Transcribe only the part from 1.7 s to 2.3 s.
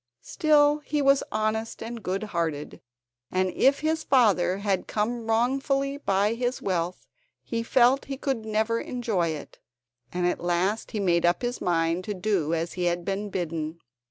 and good